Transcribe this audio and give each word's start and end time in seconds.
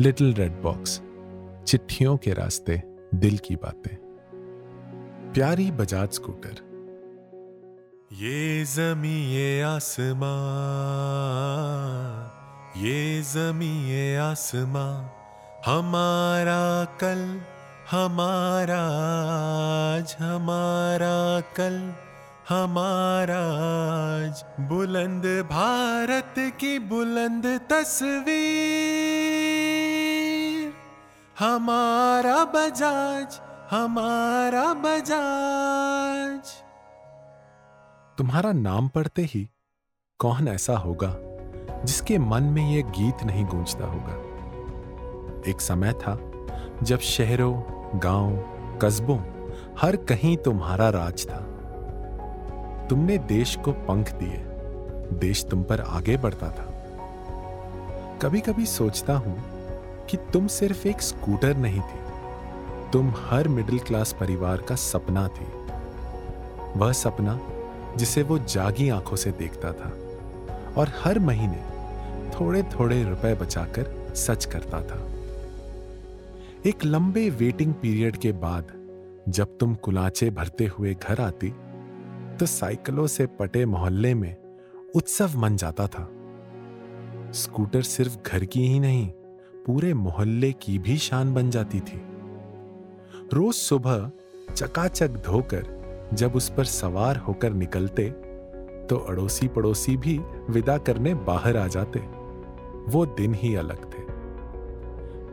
Little 0.00 0.34
red 0.34 0.62
box, 0.62 1.00
चिट्ठियों 1.66 2.16
के 2.16 2.32
रास्ते 2.32 2.82
दिल 3.14 3.38
की 3.38 3.56
बातें। 3.56 3.96
प्यारी 5.32 5.70
बजाज 5.70 6.10
स्कूटर। 6.10 6.54
ये 8.12 8.64
जमी 8.64 9.34
ये 9.34 9.62
आसमां 9.62 10.30
ये 12.82 13.22
जमी 13.22 13.90
ये 13.90 14.16
आसमां 14.16 14.92
हमारा 15.66 16.84
कल, 16.84 17.40
हमारा 17.90 18.82
आज, 19.96 20.16
हमारा 20.20 21.40
कल, 21.40 21.94
हमारा 22.48 23.42
आज। 24.16 24.44
बुलंद 24.60 25.24
भारत 25.26 26.34
की 26.38 26.78
बुलंद 26.78 27.60
तस्वीर। 27.72 29.15
हमारा 31.38 32.44
बजाज 32.44 33.40
हमारा 33.70 34.74
बजाज। 34.74 36.52
तुम्हारा 38.18 38.52
नाम 38.52 38.88
पढ़ते 38.88 39.22
ही 39.22 39.50
कौन 40.18 40.48
ऐसा 40.48 40.76
होगा 40.76 41.14
जिसके 41.84 42.18
मन 42.18 42.42
में 42.42 42.70
यह 42.70 42.86
गीत 42.86 43.24
नहीं 43.24 43.44
गूंजता 43.44 43.84
होगा? 43.84 44.14
एक 45.50 45.60
समय 45.60 45.92
था 45.92 46.18
जब 46.82 46.98
शहरों, 46.98 47.62
गाँव, 48.02 48.36
कस्बों, 48.82 49.18
हर 49.80 49.96
कहीं 49.96 50.36
तुम्हारा 50.36 50.88
राज 50.88 51.26
था। 51.30 51.40
तुमने 52.90 53.18
देश 53.18 53.56
को 53.64 53.72
पंख 53.72 54.12
दिए, 54.12 54.42
देश 55.18 55.44
तुम 55.44 55.62
पर 55.62 55.80
आगे 55.80 56.16
बढ़ता 56.16 56.46
था। 56.46 56.72
कभी 58.22 58.40
कभी 58.40 58.66
सोचता 58.66 59.16
हूँ 59.16 59.55
कि 60.10 60.16
तुम 60.32 60.46
सिर्फ़ 60.46 60.86
एक 60.88 61.02
स्कूटर 61.02 61.56
नहीं 61.56 61.80
थी। 61.80 62.04
तुम 62.92 63.12
हर 63.18 63.48
मिडिल 63.48 63.78
क्लास 63.78 64.12
परिवार 64.12 64.62
का 64.62 64.74
सपना 64.74 65.26
थी। 65.28 65.46
वह 66.76 66.92
सपना, 66.92 67.38
जिसे 67.96 68.22
वो 68.22 68.38
जागी 68.38 68.88
आँखों 68.88 69.16
से 69.16 69.30
देखता 69.32 69.72
था 69.72 69.92
और 70.76 70.92
हर 71.04 71.18
महीने 71.18 71.64
थोड़े 72.30 72.62
थोड़े 72.62 73.02
रुपए 73.04 73.34
बचाकर 73.34 74.14
सच 74.16 74.44
करता 74.44 74.80
था। 74.82 75.04
एक 76.66 76.84
लंबे 76.84 77.28
वेटिंग 77.30 77.74
पीरियड 77.74 78.16
के 78.16 78.32
बाद, 78.32 78.72
जब 79.28 79.56
तुम 79.58 79.74
कुलाचे 79.74 80.30
भरते 80.30 80.66
हुए 80.66 80.94
घर 80.94 81.20
आती 81.20 81.52
तो 82.36 82.46
साइकिलों 82.46 83.06
से 83.06 83.26
पटे 83.26 83.64
मोहल्ले 83.66 84.14
में 84.14 84.36
उत्सव 84.94 85.38
मन 85.38 85.56
जाता 85.56 85.86
था। 85.86 86.08
स्कूटर 87.32 87.82
सिर्फ़ 87.82 88.16
घर 88.26 88.44
की 88.44 88.66
ही 88.68 88.80
नहीं 88.80 89.10
पूरे 89.66 89.92
मोहल्ले 89.94 90.52
की 90.52 90.78
भी 90.78 90.96
शान 90.96 91.32
बन 91.34 91.50
जाती 91.50 91.80
थी। 91.80 92.00
रोज 93.32 93.54
सुबह 93.54 94.10
चकाचक 94.54 95.16
धोकर 95.26 96.10
जब 96.14 96.36
उस 96.36 96.48
पर 96.48 96.64
सवार 96.64 97.16
होकर 97.16 97.52
निकलते 97.52 98.08
तो 98.90 98.96
अड़ोसी 98.96 99.48
पड़ोसी 99.48 99.96
भी 99.96 100.18
विदा 100.50 100.76
करने 100.78 101.14
बाहर 101.14 101.56
आ 101.56 101.66
जाते। 101.66 102.00
वो 102.88 103.04
दिन 103.06 103.34
ही 103.34 103.54
अलग 103.54 103.84
थे। 103.84 104.02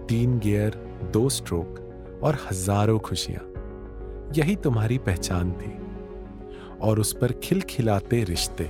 तीन 0.06 0.40
गियर, 0.40 0.76
दो 1.14 1.30
स्ट्रोक 1.30 2.20
और 2.24 2.38
हज़ारों 2.52 3.00
खुशियाँ। 3.00 3.44
यही 4.36 4.56
तुम्हारी 4.56 4.98
पहचान 4.98 5.52
थी। 5.52 5.72
और 6.82 7.00
उस 7.00 7.14
पर 7.14 7.32
खिलखिलाते 7.44 8.24
रिश्ते। 8.24 8.70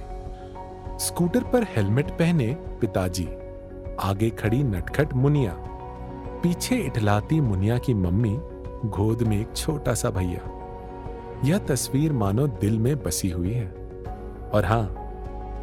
स्कूटर 1.00 1.44
पर 1.44 1.64
हेलमेट 1.70 2.12
पहने 2.12 2.54
पिताजी 2.82 3.28
आगे 4.00 4.30
खड़ी 4.30 4.64
नटखट 4.64 5.14
मुनिया। 5.14 5.56
पीछे 6.44 6.76
इठलाती 6.76 7.42
मुनिया 7.42 7.78
की 7.78 7.94
मम्मी, 7.94 8.38
गोद 8.86 9.22
में 9.22 9.42
एक 9.42 9.56
छोटा 9.56 9.94
सा 9.94 10.10
भैया। 10.10 10.42
यह 11.46 11.58
तस्वीर 11.58 12.14
मानो 12.14 12.48
दिल 12.48 12.80
में 12.80 13.04
बसी 13.04 13.30
हुई 13.30 13.52
है। 13.52 13.68
और 14.54 14.66
हाँ 14.66 14.86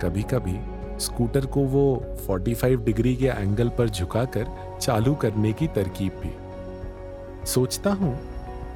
कभी 0.03 0.23
कभी 0.23 0.59
स्कूटर 0.99 1.47
को 1.47 1.61
वो 1.61 2.03
45 2.29 2.77
डिग्री 2.77 3.17
के 3.17 3.27
एंगल 3.27 3.69
पर 3.69 3.89
झुकाकर 3.89 4.79
चालू 4.81 5.15
करने 5.15 5.53
की 5.53 5.67
तरकीब 5.67 6.13
भी। 6.13 7.47
सोचता 7.47 7.93
हूँ, 7.93 8.19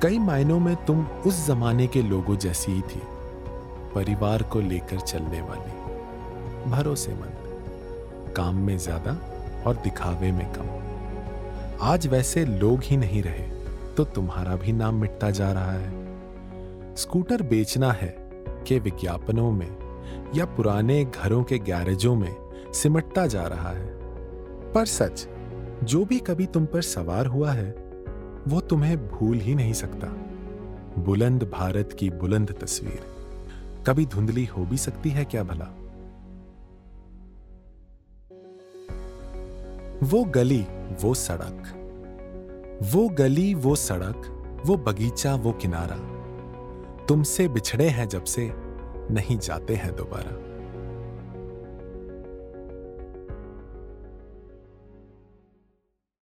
कई 0.02 0.18
मायनों 0.18 0.60
में 0.60 0.76
तुम 0.76 1.06
उस 1.06 1.46
जमाने 1.46 1.86
के 1.86 2.02
लोगों 2.02 2.36
जैसी 2.36 2.72
ही 2.72 2.80
थी, 2.80 3.00
परिवार 3.94 4.42
को 4.42 4.60
लेकर 4.60 5.00
चलने 5.00 5.40
वाली। 5.40 6.70
भरोसेमंद। 6.70 8.32
काम 8.36 8.56
में 8.56 8.78
ज़्यादा 8.78 9.12
और 9.66 9.76
दिखावे 9.76 10.32
में 10.32 10.52
कम। 10.52 11.78
आज 11.80 12.06
वैसे 12.06 12.44
लोग 12.44 12.80
ही 12.82 12.96
नहीं 12.96 13.22
रहे 13.22 13.54
तो 13.96 14.04
तुम्हारा 14.04 14.56
भी 14.56 14.72
नाम 14.72 15.00
मिटता 15.00 15.30
जा 15.30 15.52
रहा 15.52 15.72
है। 15.72 16.96
स्कूटर 16.96 17.42
बेचना 17.42 17.92
है 17.92 18.16
के 18.66 18.78
विज्ञापनों 18.78 19.50
में 19.50 19.76
या 20.34 20.44
पुराने 20.44 21.04
घरों 21.04 21.42
के 21.44 21.58
गैरेजों 21.58 22.14
में 22.14 22.34
सिमटता 22.72 23.26
जा 23.26 23.42
रहा 23.42 23.70
है। 23.70 23.86
पर 24.72 24.86
सच, 24.86 25.28
जो 25.84 26.04
भी 26.04 26.18
कभी 26.18 26.46
तुम 26.46 26.66
पर 26.66 26.82
सवार 26.82 27.26
हुआ 27.26 27.52
है, 27.52 27.70
वो 28.48 28.60
तुम्हें 28.60 29.08
भूल 29.08 29.36
ही 29.36 29.54
नहीं 29.54 29.72
सकता। 29.72 30.06
बुलंद 30.98 31.42
भारत 31.42 31.96
की 31.98 32.10
बुलंद 32.10 32.54
तस्वीर। 32.60 33.02
कभी 33.86 34.06
धुंधली 34.06 34.44
हो 34.44 34.64
भी 34.64 34.76
सकती 34.76 35.10
है 35.10 35.24
क्या 35.24 35.42
भला? 35.42 35.83
वो 40.04 40.24
गली, 40.24 40.66
वो 41.02 41.14
सड़क। 41.14 41.62
वो 42.82 43.08
गली, 43.08 43.54
वो 43.54 43.76
सड़क, 43.76 44.22
वो 44.66 44.76
बगीचा, 44.76 45.34
वो 45.34 45.52
किनारा। 45.52 45.96
तुमसे 47.06 47.48
बिछड़े 47.48 47.88
हैं 47.88 48.08
जब 48.08 48.24
से, 48.24 48.52
नहीं 49.10 49.38
जाते 49.38 49.74
हैं 49.74 49.96
दोबारा। 49.96 50.53